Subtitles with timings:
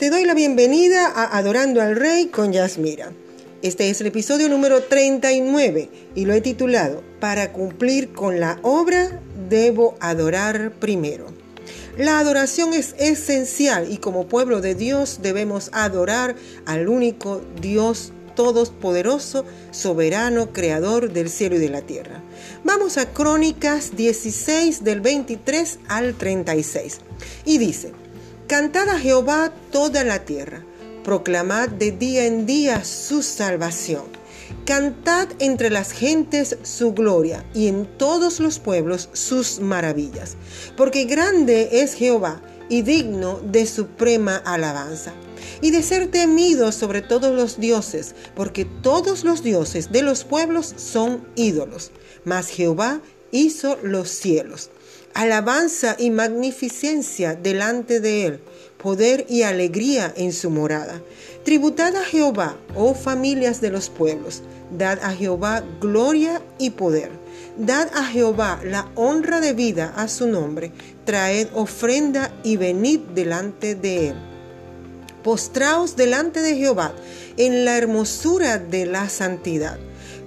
[0.00, 3.12] Te doy la bienvenida a Adorando al Rey con Yasmira.
[3.60, 9.20] Este es el episodio número 39 y lo he titulado Para cumplir con la obra
[9.50, 11.26] debo adorar primero.
[11.98, 19.44] La adoración es esencial y como pueblo de Dios debemos adorar al único Dios todopoderoso,
[19.70, 22.22] soberano, creador del cielo y de la tierra.
[22.64, 27.00] Vamos a Crónicas 16 del 23 al 36.
[27.44, 27.92] Y dice,
[28.50, 30.64] Cantad a Jehová toda la tierra,
[31.04, 34.02] proclamad de día en día su salvación.
[34.64, 40.36] Cantad entre las gentes su gloria y en todos los pueblos sus maravillas,
[40.76, 45.12] porque grande es Jehová y digno de suprema alabanza.
[45.60, 50.74] Y de ser temido sobre todos los dioses, porque todos los dioses de los pueblos
[50.76, 51.92] son ídolos,
[52.24, 54.70] mas Jehová hizo los cielos
[55.14, 58.40] alabanza y magnificencia delante de él,
[58.82, 61.02] poder y alegría en su morada.
[61.44, 64.42] Tributad a Jehová, oh familias de los pueblos,
[64.76, 67.10] dad a Jehová gloria y poder.
[67.56, 70.72] Dad a Jehová la honra de vida a su nombre,
[71.04, 74.14] traed ofrenda y venid delante de él.
[75.22, 76.94] Postraos delante de Jehová
[77.36, 79.78] en la hermosura de la santidad.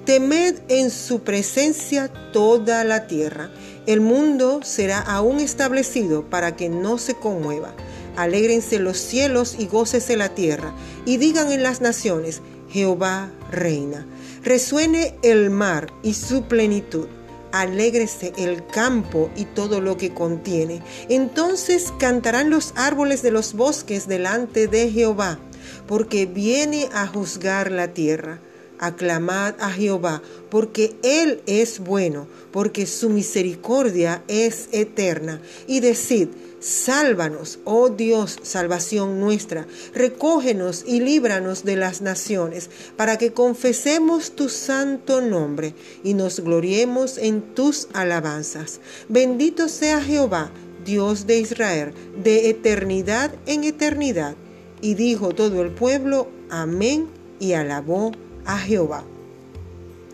[0.06, 3.50] Temed en su presencia toda la tierra
[3.86, 7.74] el mundo será aún establecido para que no se conmueva.
[8.16, 10.74] Alégrense los cielos y gócese la tierra,
[11.06, 14.06] y digan en las naciones, Jehová reina.
[14.42, 17.08] Resuene el mar y su plenitud.
[17.52, 20.82] Alégrese el campo y todo lo que contiene.
[21.10, 25.40] Entonces cantarán los árboles de los bosques delante de Jehová,
[25.88, 28.40] porque viene a juzgar la tierra
[28.80, 35.42] aclamad a Jehová, porque Él es bueno, porque su misericordia es eterna.
[35.68, 36.30] Y decid,
[36.60, 44.50] sálvanos, oh Dios, salvación nuestra, recógenos y líbranos de las naciones, para que confesemos tu
[44.50, 48.80] santo nombre y nos gloriemos en tus alabanzas.
[49.10, 50.52] Bendito sea Jehová,
[50.86, 54.36] Dios de Israel, de eternidad en eternidad.
[54.82, 57.08] Y dijo todo el pueblo, amén,
[57.40, 58.12] y alabó
[58.46, 59.04] a Jehová.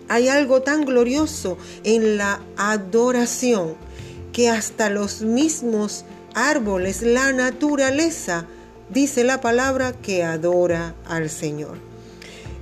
[0.07, 3.75] Hay algo tan glorioso en la adoración
[4.33, 8.45] que hasta los mismos árboles, la naturaleza,
[8.89, 11.77] dice la palabra que adora al Señor.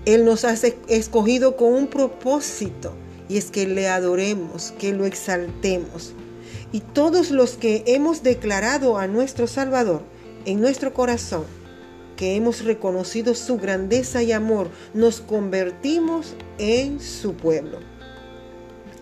[0.06, 0.54] Él nos ha
[0.88, 2.94] escogido con un propósito
[3.30, 6.14] y es que le adoremos, que lo exaltemos.
[6.72, 10.02] Y todos los que hemos declarado a nuestro Salvador
[10.46, 11.46] en nuestro corazón,
[12.18, 17.80] que hemos reconocido su grandeza y amor, nos convertimos en su pueblo.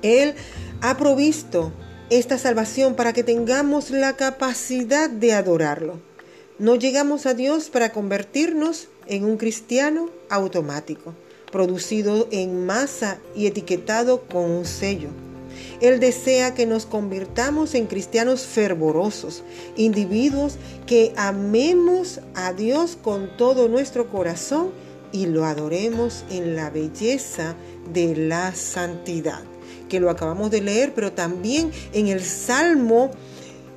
[0.04, 0.36] Él
[0.82, 1.72] ha provisto
[2.12, 6.00] esta salvación para que tengamos la capacidad de adorarlo.
[6.60, 11.16] No llegamos a Dios para convertirnos en un cristiano automático,
[11.52, 15.10] producido en masa y etiquetado con un sello.
[15.82, 19.44] Él desea que nos convirtamos en cristianos fervorosos,
[19.76, 24.72] individuos que amemos a Dios con todo nuestro corazón
[25.12, 27.56] y lo adoremos en la belleza
[27.94, 29.42] de la santidad,
[29.90, 33.12] que lo acabamos de leer, pero también en el Salmo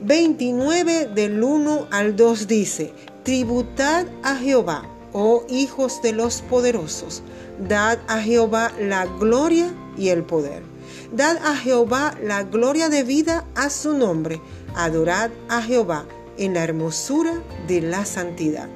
[0.00, 7.22] 29 del 1 al 2 dice, tributad a Jehová, oh hijos de los poderosos,
[7.68, 10.77] dad a Jehová la gloria y el poder
[11.12, 14.42] Dad a Jehová la gloria de vida a su nombre.
[14.74, 18.68] Adorad a Jehová en la hermosura de la santidad.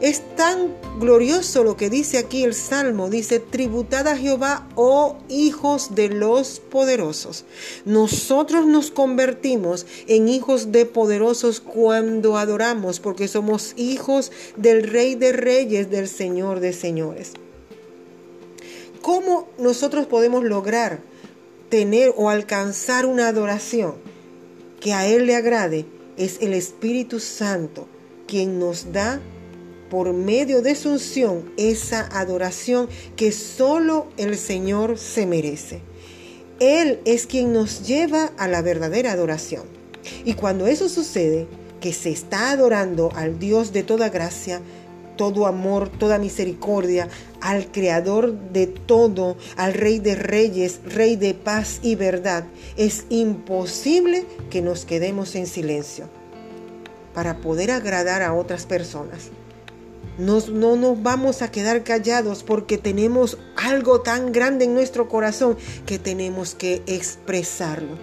[0.00, 3.10] Es tan glorioso lo que dice aquí el Salmo.
[3.10, 7.44] Dice, tributad a Jehová, oh hijos de los poderosos.
[7.84, 15.32] Nosotros nos convertimos en hijos de poderosos cuando adoramos, porque somos hijos del Rey de
[15.32, 17.32] Reyes, del Señor de Señores.
[19.02, 21.09] ¿Cómo nosotros podemos lograr
[21.70, 23.94] tener o alcanzar una adoración
[24.80, 25.86] que a Él le agrade,
[26.16, 27.86] es el Espíritu Santo
[28.26, 29.20] quien nos da
[29.88, 35.80] por medio de su unción esa adoración que solo el Señor se merece.
[36.60, 39.64] Él es quien nos lleva a la verdadera adoración.
[40.24, 41.48] Y cuando eso sucede,
[41.80, 44.60] que se está adorando al Dios de toda gracia,
[45.20, 47.06] todo amor, toda misericordia,
[47.42, 52.46] al Creador de todo, al Rey de Reyes, Rey de paz y verdad,
[52.78, 56.08] es imposible que nos quedemos en silencio
[57.12, 59.28] para poder agradar a otras personas.
[60.16, 65.98] no nos vamos a quedar callados porque tenemos algo tan grande en nuestro corazón que
[65.98, 67.98] tenemos que expresarlo.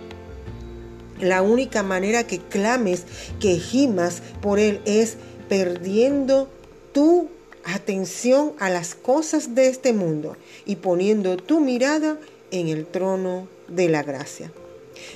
[1.20, 3.06] La única manera que clames,
[3.40, 5.18] que gimas por Él es
[5.50, 6.48] perdiendo
[6.92, 7.28] tu
[7.64, 12.18] atención a las cosas de este mundo y poniendo tu mirada
[12.52, 14.52] en el trono de la gracia.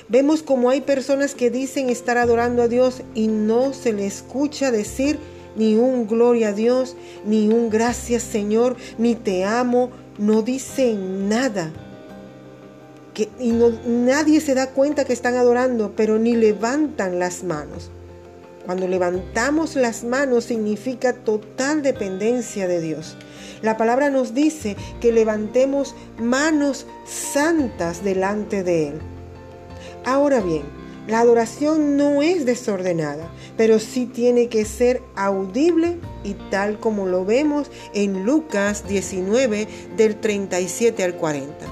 [0.08, 4.70] Vemos como hay personas que dicen estar adorando a Dios y no se le escucha
[4.70, 5.18] decir
[5.56, 11.72] ni un gloria a Dios, ni un gracias Señor, ni te amo, no dicen nada.
[13.38, 13.52] Y
[13.86, 17.90] nadie se da cuenta que están adorando, pero ni levantan las manos.
[18.66, 23.16] Cuando levantamos las manos significa total dependencia de Dios.
[23.60, 29.00] La palabra nos dice que levantemos manos santas delante de Él.
[30.04, 30.62] Ahora bien,
[31.08, 37.24] la adoración no es desordenada, pero sí tiene que ser audible y tal como lo
[37.24, 39.66] vemos en Lucas 19
[39.96, 41.66] del 37 al 40.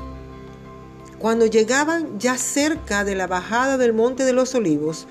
[1.20, 5.06] Cuando llegaban ya cerca de la bajada del monte de los olivos,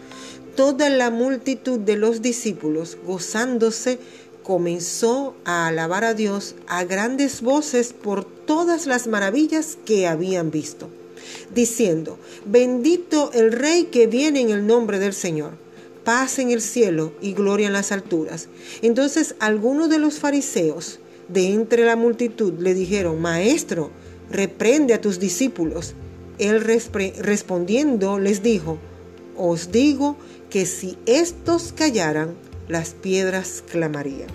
[0.59, 3.97] toda la multitud de los discípulos, gozándose,
[4.43, 10.89] comenzó a alabar a Dios a grandes voces por todas las maravillas que habían visto
[11.55, 15.51] diciendo, bendito el Rey que viene en el nombre del Señor,
[16.03, 18.49] paz en el cielo y gloria en las alturas.
[18.81, 23.91] Entonces algunos de los fariseos de entre la multitud le dijeron, Maestro,
[24.29, 25.93] reprende a tus discípulos.
[26.37, 28.77] Él respondiendo les dijo,
[29.39, 30.17] os digo
[30.49, 32.35] que si estos callaran,
[32.67, 34.29] las piedras clamarían.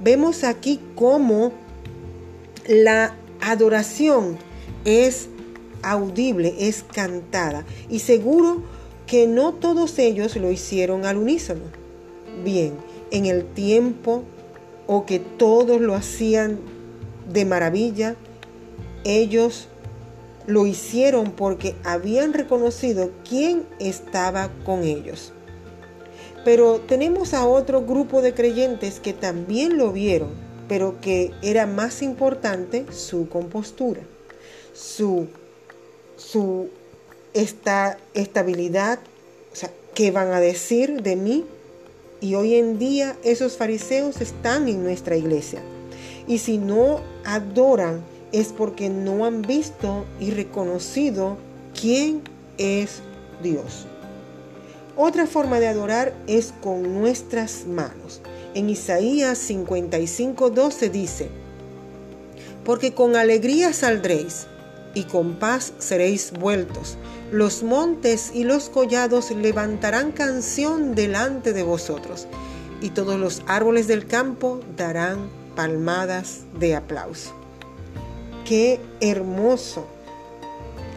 [0.00, 1.52] Vemos aquí cómo
[2.66, 4.38] la adoración
[4.84, 5.28] es
[5.82, 7.64] audible, es cantada.
[7.88, 8.62] Y seguro
[9.06, 11.62] que no todos ellos lo hicieron al unísono.
[12.42, 12.74] Bien,
[13.10, 14.24] en el tiempo
[14.86, 16.58] o que todos lo hacían
[17.30, 18.16] de maravilla,
[19.04, 19.68] ellos
[20.46, 25.32] lo hicieron porque habían reconocido quién estaba con ellos.
[26.44, 30.30] Pero tenemos a otro grupo de creyentes que también lo vieron,
[30.68, 34.02] pero que era más importante su compostura,
[34.74, 35.28] su
[36.16, 36.68] su
[37.32, 39.00] esta estabilidad,
[39.52, 41.44] o sea, ¿qué van a decir de mí?
[42.20, 45.60] Y hoy en día esos fariseos están en nuestra iglesia.
[46.26, 48.02] Y si no adoran
[48.34, 51.38] es porque no han visto y reconocido
[51.80, 52.22] quién
[52.58, 53.00] es
[53.44, 53.86] Dios.
[54.96, 58.20] Otra forma de adorar es con nuestras manos.
[58.54, 61.28] En Isaías 55, 12 dice,
[62.64, 64.48] porque con alegría saldréis
[64.94, 66.96] y con paz seréis vueltos.
[67.30, 72.26] Los montes y los collados levantarán canción delante de vosotros,
[72.80, 77.43] y todos los árboles del campo darán palmadas de aplauso.
[78.44, 79.86] Qué hermoso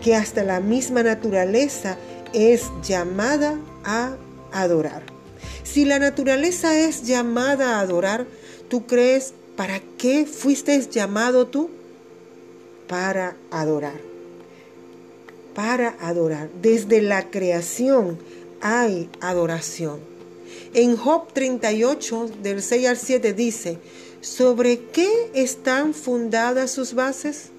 [0.04, 1.98] que hasta la misma naturaleza
[2.34, 4.16] es llamada a
[4.52, 5.04] adorar.
[5.64, 8.26] Si la naturaleza es llamada a adorar,
[8.70, 11.70] ¿tú crees para qué fuiste llamado tú?
[12.88, 14.00] para adorar.
[15.54, 16.50] Para adorar.
[16.62, 18.20] Desde la creación
[18.62, 20.00] hay adoración.
[20.74, 23.78] En Job 38, del 6 al 7 dice,
[24.22, 27.50] ¿sobre qué están fundadas sus bases?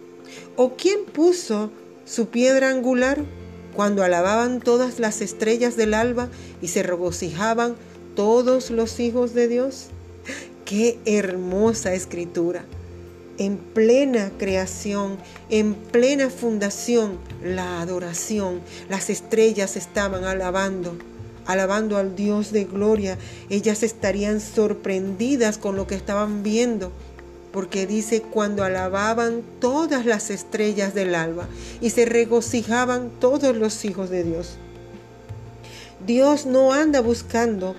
[0.57, 1.71] ¿O quién puso
[2.05, 3.25] su piedra angular?
[3.75, 6.29] Cuando alababan todas las estrellas del alba
[6.61, 7.77] y se regocijaban
[8.17, 9.87] todos los hijos de Dios.
[10.65, 12.65] Qué hermosa escritura
[13.39, 15.17] en plena creación,
[15.49, 18.61] en plena fundación, la adoración.
[18.89, 20.97] Las estrellas estaban alabando,
[21.49, 23.19] alabando al Dios de gloria.
[23.51, 26.93] Ellas estarían sorprendidas con lo que estaban viendo,
[27.53, 31.49] porque dice cuando alababan todas las estrellas del alba
[31.81, 34.59] y se regocijaban todos los hijos de Dios.
[36.07, 37.75] Dios no anda buscando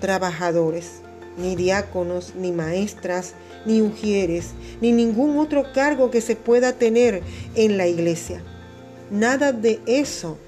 [0.00, 1.00] trabajadores,
[1.36, 3.34] ni diáconos, ni maestras,
[3.66, 7.22] ni ujieres, ni ningún otro cargo que se pueda tener
[7.56, 8.42] en la iglesia.
[9.10, 10.38] Nada de eso,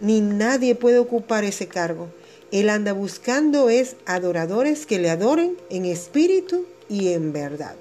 [0.00, 2.08] ni nadie puede ocupar ese cargo.
[2.52, 7.74] Él anda buscando es adoradores que le adoren en espíritu y en verdad.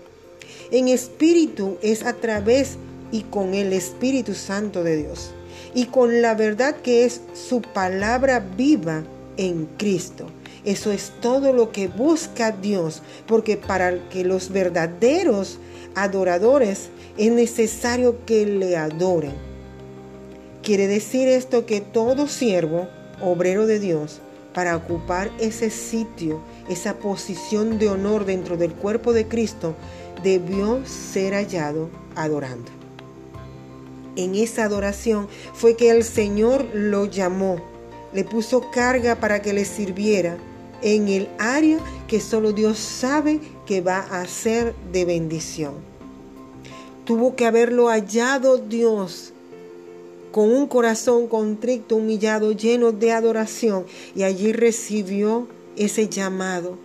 [0.72, 2.78] En espíritu es a través
[3.12, 5.32] y con el Espíritu Santo de Dios
[5.76, 9.04] y con la verdad que es su palabra viva
[9.38, 10.28] en Cristo.
[10.66, 15.60] Eso es todo lo que busca Dios, porque para que los verdaderos
[15.94, 19.53] adoradores es necesario que le adoren.
[20.64, 22.88] Quiere decir esto que todo siervo,
[23.22, 24.22] obrero de Dios,
[24.54, 26.40] para ocupar ese sitio,
[26.70, 29.76] esa posición de honor dentro del cuerpo de Cristo,
[30.24, 32.72] debió ser hallado adorando.
[34.16, 37.58] En esa adoración fue que el Señor lo llamó,
[38.14, 40.38] le puso carga para que le sirviera
[40.82, 45.74] en el área que solo Dios sabe que va a ser de bendición.
[47.04, 49.34] Tuvo que haberlo hallado Dios
[50.34, 53.86] con un corazón contrito, humillado, lleno de adoración,
[54.16, 55.48] y allí recibió
[55.78, 56.80] ese llamado,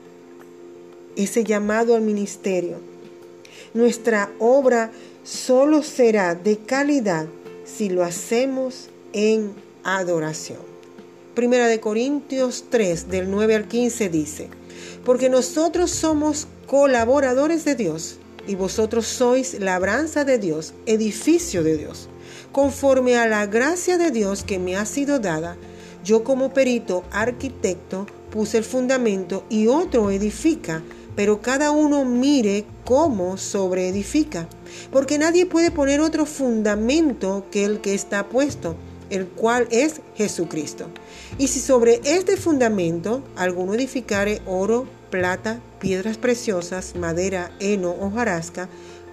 [1.17, 2.77] ese llamado al ministerio.
[3.73, 4.93] Nuestra obra
[5.25, 7.27] solo será de calidad
[7.65, 9.53] si lo hacemos en
[9.83, 10.59] adoración.
[11.35, 14.49] Primera de Corintios 3, del 9 al 15 dice,
[15.07, 22.11] porque nosotros somos colaboradores de Dios y vosotros sois labranza de Dios, edificio de Dios
[22.53, 25.57] conforme a la gracia de Dios que me ha sido dada,
[26.05, 30.83] yo como perito arquitecto puse el fundamento y otro edifica,
[31.17, 34.49] pero cada uno mire cómo sobreedifica,
[34.93, 38.77] porque nadie puede poner otro fundamento que el que está puesto,
[39.11, 40.89] el cual es Jesucristo.
[41.39, 48.69] Y si sobre este fundamento alguno edificare oro, plata, piedras preciosas, madera, heno o jarasca,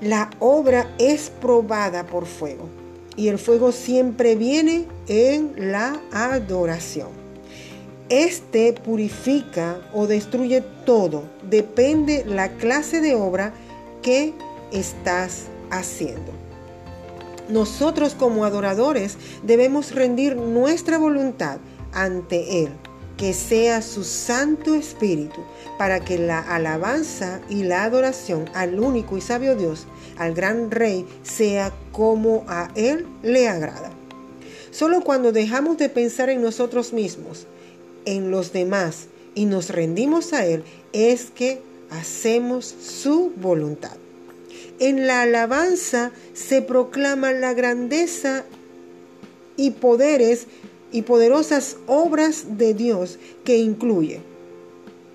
[0.00, 2.68] La obra es probada por fuego
[3.16, 7.08] y el fuego siempre viene en la adoración.
[8.10, 13.54] Este purifica o destruye todo, depende la clase de obra
[14.02, 14.34] que
[14.70, 16.32] estás haciendo.
[17.48, 21.58] Nosotros como adoradores debemos rendir nuestra voluntad
[21.92, 22.70] ante Él
[23.16, 25.40] que sea su Santo Espíritu,
[25.78, 29.86] para que la alabanza y la adoración al único y sabio Dios,
[30.18, 33.90] al gran Rey, sea como a Él le agrada.
[34.70, 37.46] Solo cuando dejamos de pensar en nosotros mismos,
[38.04, 43.96] en los demás y nos rendimos a Él, es que hacemos su voluntad.
[44.78, 48.44] En la alabanza se proclama la grandeza
[49.56, 50.46] y poderes
[50.92, 54.20] y poderosas obras de Dios que incluye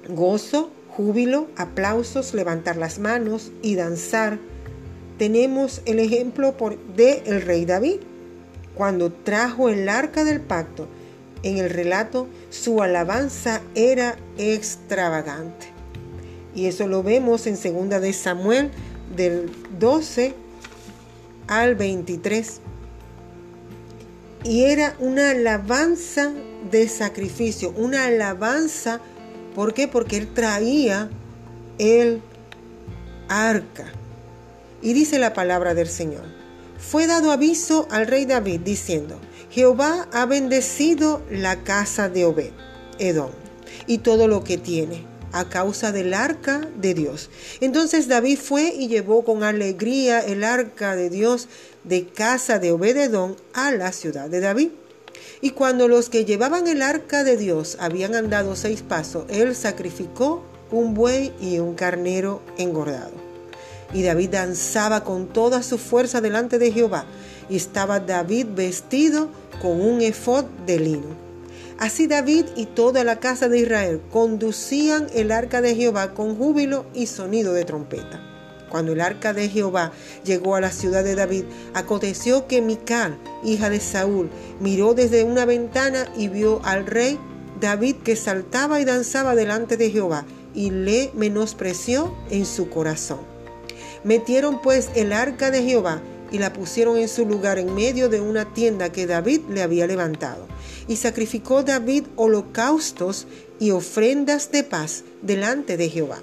[0.08, 4.40] gozo, júbilo, aplausos, levantar las manos y danzar.
[5.18, 6.56] Tenemos el ejemplo
[6.96, 8.00] de el rey David,
[8.76, 10.88] cuando trajo el arca del pacto.
[11.44, 15.68] En el relato su alabanza era extravagante.
[16.54, 18.70] Y eso lo vemos en segunda de Samuel
[19.16, 20.34] del 12
[21.48, 22.62] al 23
[24.44, 26.32] y era una alabanza
[26.70, 29.00] de sacrificio, una alabanza,
[29.56, 29.88] ¿por qué?
[29.88, 31.10] Porque él traía
[31.78, 32.22] el
[33.28, 33.86] arca.
[34.82, 36.24] Y dice la palabra del Señor,
[36.78, 39.20] fue dado aviso al rey David diciendo,
[39.52, 42.52] Jehová ha bendecido la casa de Obed,
[42.98, 43.32] Edom,
[43.86, 47.30] y todo lo que tiene a causa del arca de Dios.
[47.60, 51.48] Entonces David fue y llevó con alegría el arca de Dios
[51.84, 54.70] de casa de Obededón a la ciudad de David.
[55.42, 60.44] Y cuando los que llevaban el arca de Dios habían andado seis pasos, él sacrificó
[60.72, 63.12] un buey y un carnero engordado.
[63.94, 67.06] Y David danzaba con toda su fuerza delante de Jehová,
[67.50, 69.30] y estaba David vestido
[69.62, 71.31] con un efod de lino.
[71.78, 76.86] Así David y toda la casa de Israel conducían el arca de Jehová con júbilo
[76.94, 78.22] y sonido de trompeta.
[78.70, 79.92] Cuando el arca de Jehová
[80.24, 84.30] llegó a la ciudad de David, aconteció que Mical, hija de Saúl,
[84.62, 87.20] miró desde una ventana y vio al rey
[87.60, 93.20] David que saltaba y danzaba delante de Jehová y le menospreció en su corazón.
[94.04, 96.02] Metieron pues el arca de Jehová
[96.32, 99.86] y la pusieron en su lugar en medio de una tienda que David le había
[99.86, 100.48] levantado.
[100.88, 103.28] Y sacrificó David holocaustos
[103.60, 106.20] y ofrendas de paz delante de Jehová.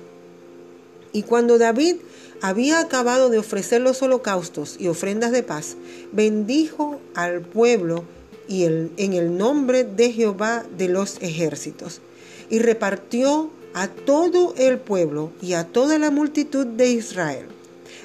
[1.12, 1.96] Y cuando David
[2.40, 5.76] había acabado de ofrecer los holocaustos y ofrendas de paz,
[6.12, 8.04] bendijo al pueblo
[8.46, 12.00] y en el nombre de Jehová de los ejércitos,
[12.48, 17.46] y repartió a todo el pueblo y a toda la multitud de Israel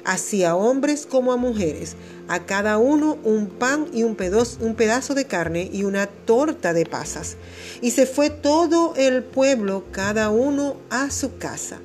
[0.06, 1.96] así a hombres como a mujeres,
[2.28, 6.74] a cada uno un pan y un pedazo, un pedazo de carne y una torta
[6.74, 7.38] de pasas.
[7.82, 11.80] Y se fue todo el pueblo, cada uno a su casa.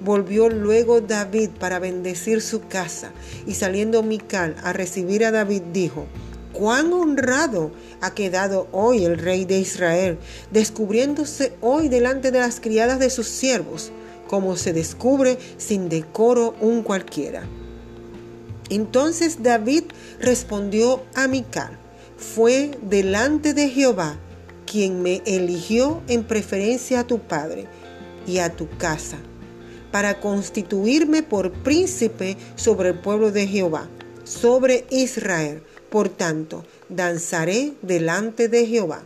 [0.00, 3.10] Volvió luego David para bendecir su casa,
[3.46, 6.06] y saliendo Mical a recibir a David, dijo,
[6.52, 7.70] cuán honrado
[8.00, 10.18] ha quedado hoy el rey de Israel,
[10.50, 13.90] descubriéndose hoy delante de las criadas de sus siervos,
[14.28, 17.42] como se descubre sin decoro un cualquiera.
[18.70, 19.84] Entonces David
[20.20, 21.76] respondió a Mical,
[22.16, 24.18] fue delante de Jehová
[24.70, 27.66] quien me eligió en preferencia a tu padre
[28.26, 29.16] y a tu casa,
[29.90, 33.88] para constituirme por príncipe sobre el pueblo de Jehová,
[34.24, 35.62] sobre Israel.
[35.88, 39.02] Por tanto, danzaré delante de Jehová,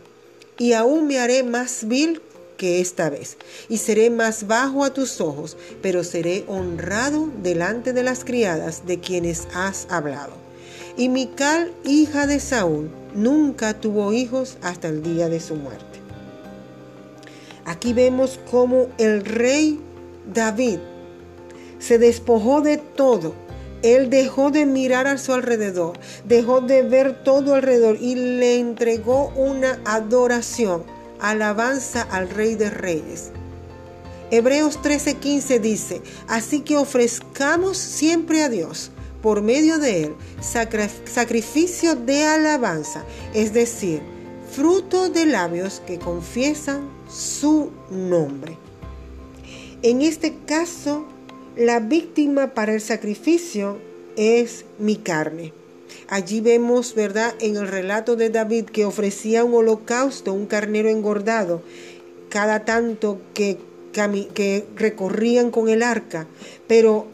[0.57, 2.21] y aún me haré más vil
[2.57, 3.37] que esta vez,
[3.69, 8.99] y seré más bajo a tus ojos, pero seré honrado delante de las criadas de
[8.99, 10.33] quienes has hablado.
[10.95, 15.99] Y Mical, hija de Saúl, nunca tuvo hijos hasta el día de su muerte.
[17.65, 19.79] Aquí vemos cómo el rey
[20.31, 20.79] David
[21.79, 23.33] se despojó de todo.
[23.81, 29.33] Él dejó de mirar a su alrededor, dejó de ver todo alrededor y le entregó
[29.35, 30.83] una adoración,
[31.23, 33.31] alabanza al rey de reyes.
[34.29, 42.25] Hebreos 13:15 dice, así que ofrezcamos siempre a Dios por medio de él sacrificio de
[42.25, 44.01] alabanza, es decir,
[44.51, 48.57] fruto de labios que confiesan su nombre.
[49.81, 51.05] En este caso,
[51.55, 53.79] la víctima para el sacrificio
[54.17, 55.53] es mi carne.
[56.09, 61.61] Allí vemos, ¿verdad?, en el relato de David que ofrecía un holocausto, un carnero engordado,
[62.29, 63.57] cada tanto que,
[63.91, 66.27] que recorrían con el arca.
[66.67, 67.07] Pero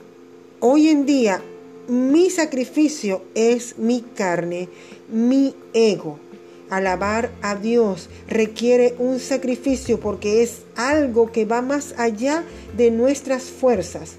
[0.60, 1.42] hoy en día
[1.90, 4.70] mi sacrificio es mi carne,
[5.12, 6.20] mi ego.
[6.70, 12.44] Alabar a Dios requiere un sacrificio porque es algo que va más allá
[12.78, 14.18] de nuestras fuerzas,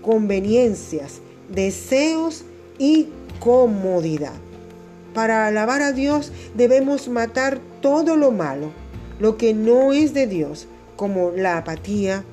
[0.00, 1.14] conveniencias,
[1.48, 2.44] deseos
[2.78, 3.08] y
[3.40, 4.34] comodidad.
[5.14, 8.70] Para alabar a Dios debemos matar todo lo malo,
[9.18, 10.66] lo que no es de Dios,
[10.96, 12.24] como la apatía,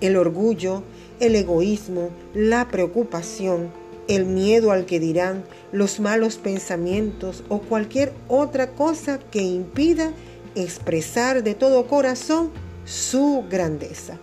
[0.00, 0.82] el orgullo,
[1.20, 3.70] el egoísmo, la preocupación,
[4.08, 10.12] el miedo al que dirán, los malos pensamientos o cualquier otra cosa que impida
[10.54, 12.50] expresar de todo corazón
[12.84, 14.18] su grandeza.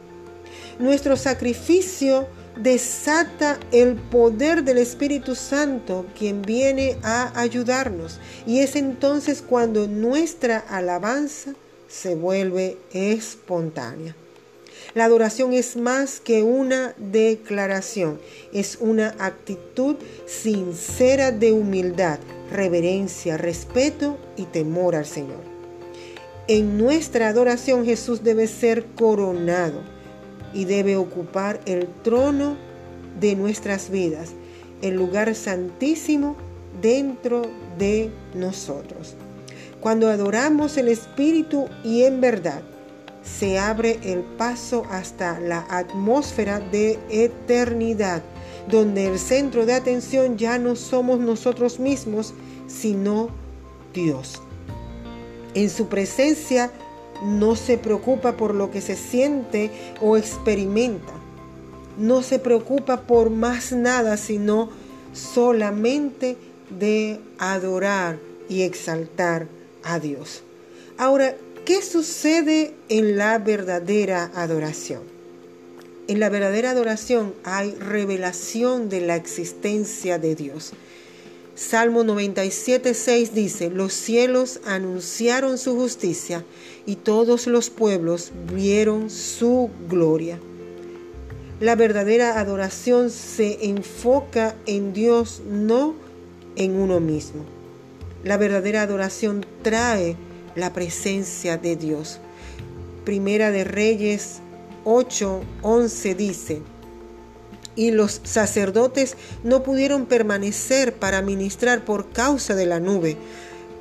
[0.80, 8.20] Nuestro sacrificio desata el poder del Espíritu Santo, quien viene a ayudarnos.
[8.46, 11.54] Y es entonces cuando nuestra alabanza
[11.88, 14.16] se vuelve espontánea.
[14.96, 18.20] La adoración es más que una declaración,
[18.52, 19.96] es una actitud
[20.28, 22.20] sincera de humildad,
[22.52, 25.42] reverencia, respeto y temor al Señor.
[26.48, 29.92] En nuestra adoración Jesús debe ser coronado
[30.54, 32.56] y debe ocupar el trono
[33.20, 34.32] de nuestras vidas,
[34.82, 36.36] el lugar santísimo
[36.82, 37.44] dentro
[37.78, 39.16] de nosotros.
[39.80, 42.62] Cuando adoramos el Espíritu y en verdad,
[43.24, 48.22] se abre el paso hasta la atmósfera de eternidad,
[48.70, 52.34] donde el centro de atención ya no somos nosotros mismos,
[52.68, 53.30] sino
[53.94, 54.42] Dios.
[55.54, 56.72] En su presencia
[57.23, 61.13] no se preocupa por lo que se siente o experimenta.
[61.97, 64.69] No se preocupa por más nada, sino
[65.13, 66.38] solamente
[66.69, 68.17] de adorar
[68.49, 69.47] y exaltar
[69.83, 70.43] a Dios.
[70.97, 75.01] Ahora, ¿Qué sucede en la verdadera adoración?
[76.09, 80.73] En la verdadera adoración hay revelación de la existencia de Dios.
[81.56, 86.44] Salmo 97, 6 dice, los cielos anunciaron su justicia
[86.88, 90.39] y todos los pueblos vieron su gloria.
[91.60, 95.94] La verdadera adoración se enfoca en Dios, no
[96.56, 97.46] en uno mismo.
[98.24, 100.18] La verdadera adoración trae
[100.56, 102.20] la presencia de Dios.
[103.06, 104.39] Primera de Reyes
[104.86, 106.62] 8, 11 dice,
[107.75, 113.17] y los sacerdotes no pudieron permanecer para ministrar por causa de la nube,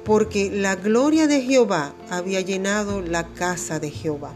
[0.05, 4.33] porque la gloria de Jehová había llenado la casa de Jehová.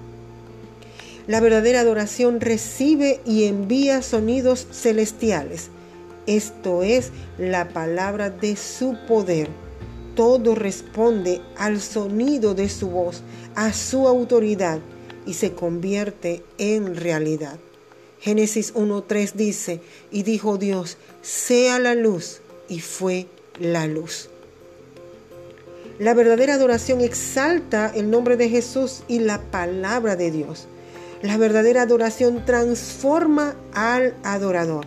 [1.27, 5.71] La verdadera adoración recibe y envía sonidos celestiales.
[6.27, 9.49] Esto es la palabra de su poder
[10.17, 13.23] todo responde al sonido de su voz,
[13.55, 14.81] a su autoridad
[15.27, 17.59] y se convierte en realidad.
[18.21, 23.27] Génesis 1.3 dice, y dijo Dios, sea la luz, y fue
[23.61, 24.29] la luz.
[25.99, 30.67] La verdadera adoración exalta el nombre de Jesús y la palabra de Dios.
[31.23, 34.87] La verdadera adoración transforma al adorador.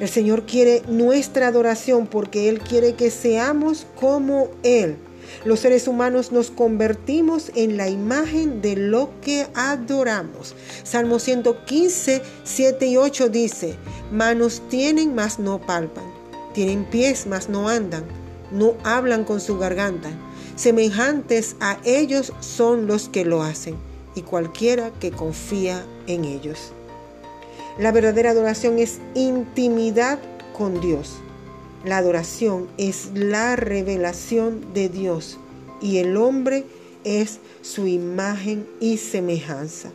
[0.00, 4.96] El Señor quiere nuestra adoración porque Él quiere que seamos como Él.
[5.44, 10.54] Los seres humanos nos convertimos en la imagen de lo que adoramos.
[10.82, 13.76] Salmo 115, 7 y 8 dice,
[14.10, 16.04] manos tienen, mas no palpan,
[16.54, 18.04] tienen pies, mas no andan,
[18.50, 20.10] no hablan con su garganta.
[20.56, 23.76] Semejantes a ellos son los que lo hacen,
[24.14, 26.72] y cualquiera que confía en ellos.
[27.78, 30.18] La verdadera adoración es intimidad
[30.56, 31.16] con Dios.
[31.86, 35.38] La adoración es la revelación de Dios
[35.80, 36.64] y el hombre
[37.04, 39.90] es su imagen y semejanza.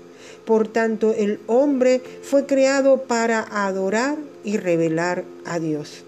[0.45, 6.05] Por tanto, el hombre fue creado para adorar y revelar a Dios.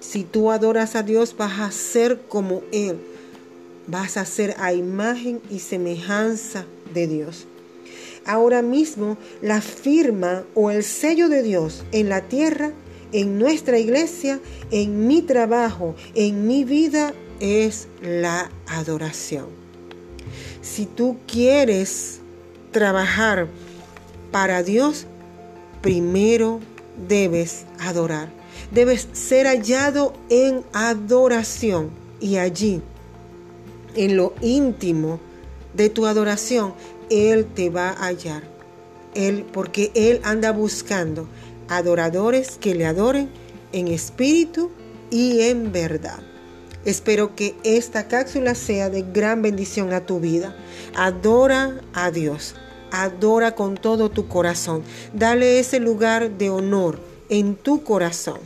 [0.00, 2.98] Si tú adoras a Dios, vas a ser como Él.
[3.86, 7.46] Vas a ser a imagen y semejanza de Dios.
[8.26, 12.72] Ahora mismo, la firma o el sello de Dios en la tierra,
[13.14, 14.40] en nuestra iglesia,
[14.72, 19.46] en mi trabajo, en mi vida, es la adoración.
[20.60, 22.18] Si tú quieres
[22.72, 23.46] trabajar
[24.32, 25.06] para Dios,
[25.80, 26.58] primero
[27.06, 28.30] debes adorar.
[28.72, 32.82] Debes ser hallado en adoración y allí,
[33.94, 35.20] en lo íntimo
[35.72, 36.74] de tu adoración,
[37.10, 38.42] Él te va a hallar.
[39.14, 41.28] Él, porque Él anda buscando
[41.68, 43.28] adoradores que le adoren
[43.72, 44.70] en espíritu
[45.10, 46.20] y en verdad.
[46.84, 50.54] Espero que esta cápsula sea de gran bendición a tu vida.
[50.94, 52.54] Adora a Dios.
[52.90, 54.82] Adora con todo tu corazón.
[55.14, 58.38] Dale ese lugar de honor en tu corazón.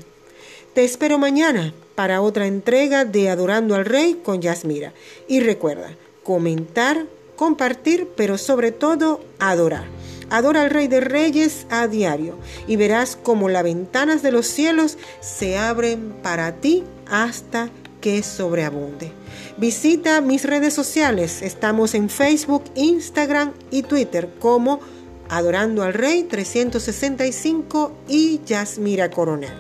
[0.73, 4.93] Te espero mañana para otra entrega de Adorando al Rey con Yasmira.
[5.27, 9.87] Y recuerda, comentar, compartir, pero sobre todo adorar.
[10.31, 14.99] Adora al Rey de Reyes a diario y verás como las ventanas de los cielos
[15.21, 19.13] se abren para ti hasta que sobreabunde.
[19.57, 21.43] Visita mis redes sociales.
[21.43, 24.81] Estamos en Facebook, Instagram y Twitter como
[25.29, 29.53] Adorando al Rey 365 y Yasmira Coronel.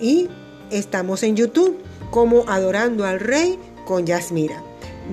[0.00, 0.28] Y
[0.70, 1.78] estamos en YouTube
[2.10, 4.62] como Adorando al Rey con Yasmira.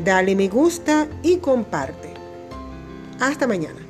[0.04, 2.14] Dale me gusta y comparte.
[3.20, 3.87] Hasta mañana.